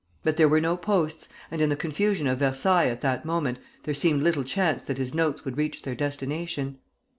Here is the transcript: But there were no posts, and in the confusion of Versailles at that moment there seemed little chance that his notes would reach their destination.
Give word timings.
But 0.23 0.35
there 0.35 0.47
were 0.47 0.59
no 0.59 0.77
posts, 0.77 1.29
and 1.51 1.61
in 1.61 1.69
the 1.69 1.75
confusion 1.75 2.25
of 2.25 2.39
Versailles 2.39 2.89
at 2.89 3.01
that 3.01 3.23
moment 3.23 3.59
there 3.83 3.93
seemed 3.93 4.23
little 4.23 4.43
chance 4.43 4.81
that 4.81 4.97
his 4.97 5.13
notes 5.13 5.45
would 5.45 5.57
reach 5.57 5.83
their 5.83 5.93
destination. 5.93 6.79